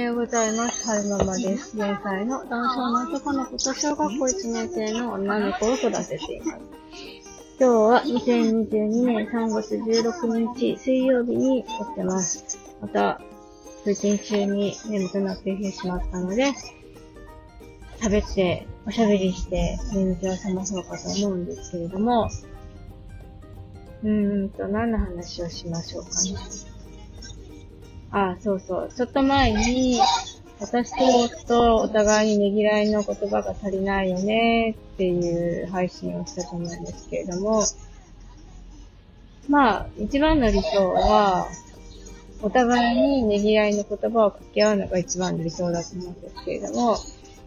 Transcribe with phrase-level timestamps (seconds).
[0.00, 0.88] ようございます。
[0.88, 1.76] はるままです。
[1.76, 6.60] 4歳の男性の男の子と小学校1年生の女の子を育てています。
[7.60, 12.58] 今日は2022年3月16日水曜日に撮ってます。
[12.80, 13.20] また、
[13.84, 16.52] 通勤中に眠くなってきてしまったので、
[18.00, 22.30] 喋って、おしゃべりして、眠気を覚まそうかと思うんですけれども、
[24.04, 26.67] うーんと、何の話をしましょうかね。
[28.10, 28.90] あ、そうそう。
[28.94, 30.00] ちょっと前に、
[30.60, 37.62] 私と夫、お互いにねぎらいの言葉が足りないよねっていう配信をしたと思うんですけれども、
[39.48, 41.48] まあ、一番の理想は、
[42.40, 46.96] お互いにねぎらいの言葉を掛け合うのが一番の理想だと思うんですけれども、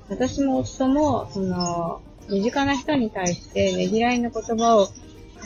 [0.10, 4.94] 私も夫も、その、身近な人に対してねぎらいの言葉をか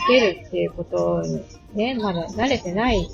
[0.07, 3.07] けるっていうことにね、まだ慣れてない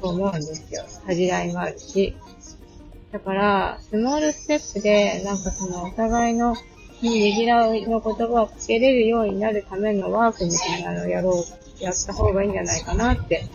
[0.00, 0.84] と思うんですよ。
[1.06, 2.16] 恥じらいもあるし。
[3.12, 6.54] だから、スモールステップで、なんかその、お互いの、
[7.02, 11.44] にねぎらいの言葉をかけれるようになるためのワークみたいなのをやろ
[11.80, 13.46] う、やった方がいいんじゃないかなって、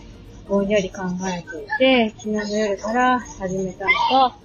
[0.47, 4.37] ぼんやり考えていて、昨日の夜から始めたのが、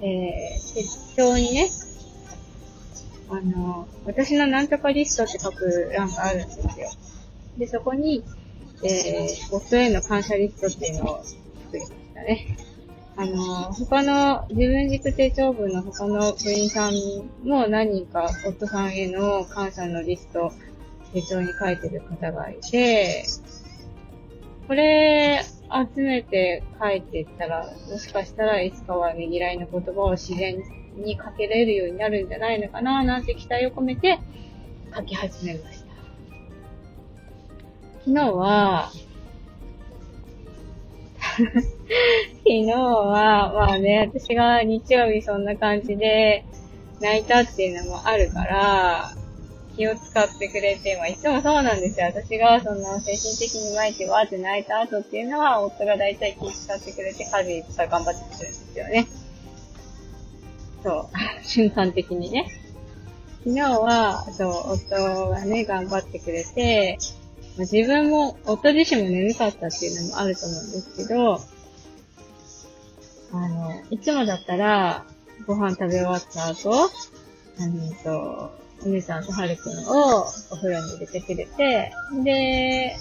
[0.00, 1.68] えー、適当にね、
[3.30, 6.90] あの、私のなんとかリストって書く欄があるんですよ。
[7.58, 8.24] で、そこに、
[8.82, 11.24] えー、夫への感謝リストっていうのを
[11.64, 12.56] 作りましたね。
[13.16, 16.94] あの、他の、自分軸手帳部の他の部員さん
[17.44, 20.52] も何人か夫さんへの感謝のリスト、
[21.12, 23.24] 手帳に書いてる方がいて、
[24.66, 25.44] これ、
[25.94, 30.56] 集めて書いていったら、もしかしたらいつかはねぎらいの言葉を自然
[30.96, 34.18] に書けれるようになるんじゃないのかな、なんて期待を込めて
[34.94, 35.84] 書き始めました。
[38.04, 38.90] 昨日は、
[41.34, 46.44] 昨日は、まあね、私が日曜日そんな感じで
[47.00, 49.14] 泣いたっていうのもあるから、
[49.76, 52.06] 気を使ってくれて、まあいつもそうなんですよ。
[52.06, 59.06] 私がその精神的に巻いてわーって泣いた後っていうのは、夫が大体気を使ってくれて、家事いっぱい頑張ってくれるんですよね。
[60.84, 61.16] そう。
[61.44, 62.46] 瞬間的にね。
[63.44, 66.98] 昨日は、そう、夫がね、頑張ってくれて、
[67.56, 71.40] まあ自分も、夫自身も眠かったっていうのもあると思うんですけど、
[73.32, 75.04] あの、いつもだったら、
[75.46, 76.90] ご飯食べ終わった後、
[77.58, 82.96] あのと、お姉さんとはるくんをお風呂に入れてくれて、で、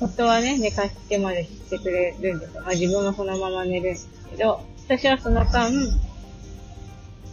[0.00, 2.62] 夫はね、寝かしつけまでしてくれるんですよ。
[2.62, 5.70] まあ自分もそのまま寝るんですけど、私はその間、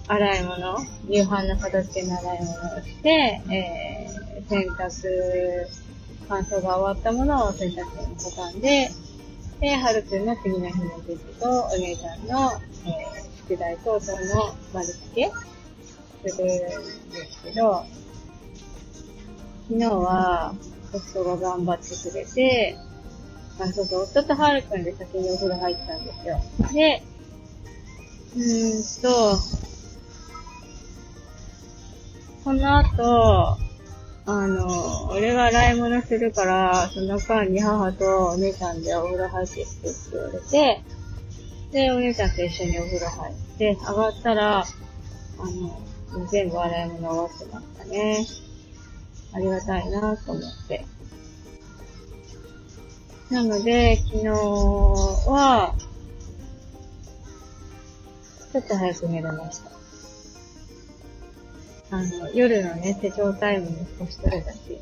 [0.07, 0.77] 洗い物、
[1.09, 3.90] 夕飯の片付けの洗い物をして、えー、
[4.51, 5.65] 洗濯、
[6.27, 7.85] 乾燥が終わったものを洗濯機に
[8.17, 8.91] 畳んで、
[9.61, 12.51] で、はるくんの次の日の授業と、お姉ちゃんの、
[12.85, 15.31] えー、宿題等々の丸付け
[16.29, 16.69] するんで
[17.31, 17.85] すけど、
[19.69, 20.53] 昨日は、
[20.93, 22.75] 夫が頑張ってくれて、
[23.57, 26.41] あ、そうそう、夫とはるくんで先にお風呂入ったんですよ。
[26.73, 27.03] で、
[28.35, 29.37] うーんと、
[32.43, 33.70] その後、
[34.33, 40.83] あの、俺が洗い物するから、その間に母とお姉ちゃんでお風呂入ってきてって言われて、
[41.73, 44.65] で、お姉ちゃんと一緒にお風呂入って、上がったら、あ
[46.17, 48.25] の、全部洗い物終わってましたね。
[49.33, 50.85] ありがたいなと思って。
[53.29, 55.75] なので、昨日は、
[58.53, 59.80] ちょっと早く寝れました。
[61.91, 64.79] あの、夜のね、手帳タイムに少し取れたし、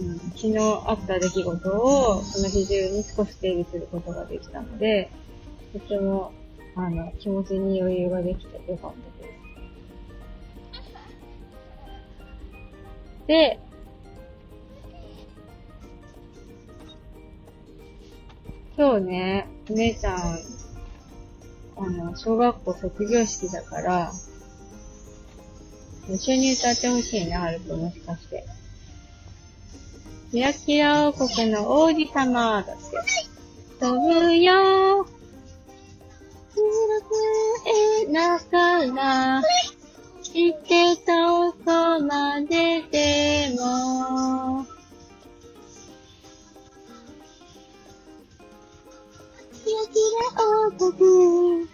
[0.00, 5.08] うん、昨日あった出来事を、その日中に少し整理することができたので、
[5.72, 6.32] とても、
[6.74, 9.30] あの、気持ちに余裕ができてよかったで
[13.22, 13.26] す。
[13.28, 13.60] で、
[18.76, 20.38] 今日ね、お姉ちゃん、
[21.76, 24.12] あの、小学校卒業式だから、
[26.08, 28.44] 一緒に歌ってほしいな、はるくもしかして。
[30.30, 32.74] キラキラ王国の王子様だって。
[33.80, 35.06] 飛ぶよ
[38.06, 39.42] えなから、
[40.34, 44.66] 行けどこまででも。
[49.64, 49.98] キラキ
[50.36, 51.73] ラ王国。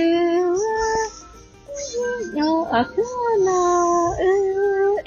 [2.81, 2.97] の悪
[3.45, 5.03] の上。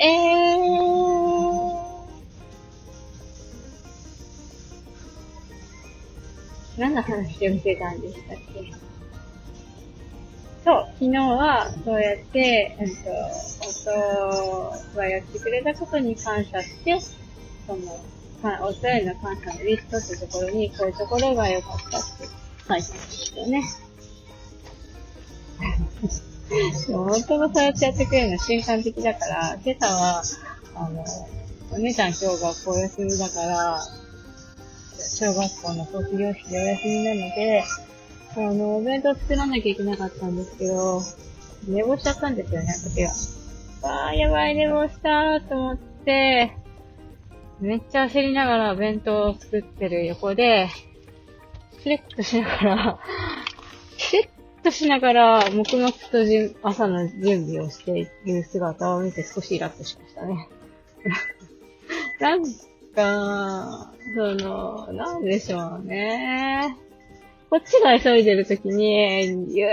[6.78, 8.72] 何の話をしてたんでしたっけ
[10.64, 13.10] そう、昨日はそうやって、えっと、
[14.88, 16.98] 夫がやってくれたことに感謝して、
[17.66, 18.00] その、
[18.62, 22.30] 夫への感謝のリストってところに、こういうところが良かったって書い
[22.66, 23.62] たんですよね。
[26.88, 30.22] 夫がそうやってやってくれるのは瞬間的だから、今朝は、
[30.74, 31.04] あの、
[31.72, 33.80] お姉ちゃん今日学校休みだから、
[34.98, 37.64] 小学校の卒業式でお休みなので、
[38.36, 41.00] あの、お弁当作らなきゃいけなかったんですけど、
[41.68, 43.10] 寝坊しちゃったんですよね、時は。
[43.82, 46.56] わー、やばい、寝坊したーと思って、
[47.60, 50.68] めっちゃ焦りながら弁当を作ってる横で、
[51.82, 52.98] スレッとしながら、
[53.98, 60.48] スレッとしながら、黙々とじ朝の準備をしている姿を見て少しイラッとしましたね。
[62.18, 62.42] なん
[62.94, 66.76] か、その、なんでしょうね。
[67.50, 69.70] こっちが急いでるときに、ゆっ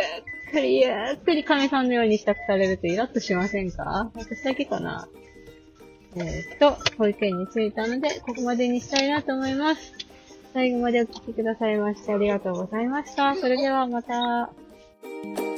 [0.52, 4.12] くりゆっくり神さんのように支度されるとイラッとしませんか？
[4.14, 5.08] 私だけかな
[6.16, 9.94] えー、っと、保育園に着いたので、ここまでにしたいなと思います。
[10.54, 13.34] 最後までお聴きくださいましてありがとうございました。
[13.36, 14.52] それではまた。
[15.04, 15.51] Thank you